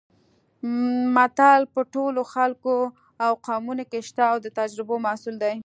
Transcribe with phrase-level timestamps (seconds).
[1.15, 2.75] متل په ټولو خلکو
[3.23, 5.55] او قومونو کې شته او د تجربو محصول دی